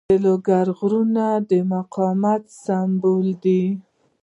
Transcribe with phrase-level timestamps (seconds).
[0.09, 3.63] د لوګر غرونه د مقاومت سمبول دي.